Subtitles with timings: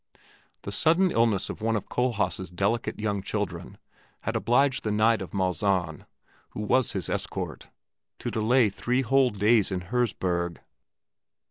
[0.63, 3.77] The sudden illness of one of Kohlhaas' delicate young children
[4.21, 6.07] had obliged the Knight of Malzahn,
[6.49, 7.67] who was his escort,
[8.17, 10.57] to delay three whole days in Herzberg.